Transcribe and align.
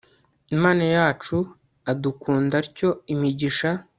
imana 0.55 0.83
yacu, 0.95 1.37
aduhunda 1.91 2.55
atyo 2.63 2.89
imigisha 3.13 3.69